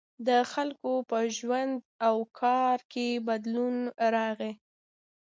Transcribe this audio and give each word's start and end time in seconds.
•د 0.27 0.29
خلکو 0.51 0.91
په 1.09 1.19
ژوند 1.37 1.73
او 2.07 2.15
کار 2.41 2.77
کې 2.91 3.07
بدلون 3.27 3.75
راغی. 4.13 4.53